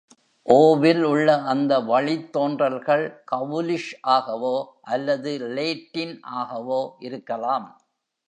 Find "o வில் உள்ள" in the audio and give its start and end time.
0.45-1.41